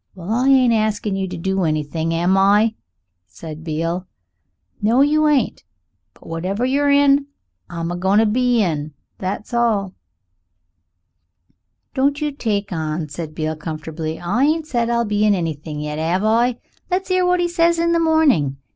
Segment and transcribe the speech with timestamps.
[0.15, 2.73] "Well, I ain't askin' you to do anything, am I?"
[3.27, 4.07] said Beale.
[4.81, 5.01] "No!
[5.01, 5.63] you ain't.
[6.15, 7.27] But whatever you're in,
[7.69, 9.93] I'm a goin' to be in, that's all."
[11.93, 15.99] "Don't you take on," said Beale comfortably; "I ain't said I'll be in anything yet,
[15.99, 16.57] 'ave I?
[16.89, 18.57] Let's 'ear what 'e says in the morning.